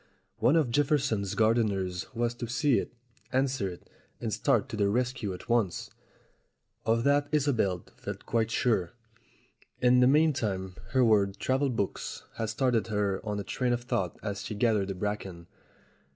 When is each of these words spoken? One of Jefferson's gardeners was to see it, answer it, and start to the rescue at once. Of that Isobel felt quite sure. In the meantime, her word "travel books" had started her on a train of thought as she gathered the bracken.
One 0.39 0.55
of 0.55 0.71
Jefferson's 0.71 1.35
gardeners 1.35 2.07
was 2.15 2.33
to 2.33 2.47
see 2.49 2.79
it, 2.79 2.91
answer 3.31 3.69
it, 3.69 3.87
and 4.19 4.33
start 4.33 4.67
to 4.69 4.75
the 4.75 4.89
rescue 4.89 5.31
at 5.31 5.47
once. 5.47 5.91
Of 6.87 7.03
that 7.03 7.27
Isobel 7.31 7.85
felt 7.97 8.25
quite 8.25 8.49
sure. 8.49 8.93
In 9.79 9.99
the 9.99 10.07
meantime, 10.07 10.73
her 10.93 11.05
word 11.05 11.37
"travel 11.37 11.69
books" 11.69 12.23
had 12.37 12.49
started 12.49 12.87
her 12.87 13.23
on 13.23 13.39
a 13.39 13.43
train 13.43 13.73
of 13.73 13.83
thought 13.83 14.17
as 14.23 14.41
she 14.43 14.55
gathered 14.55 14.87
the 14.87 14.95
bracken. 14.95 15.45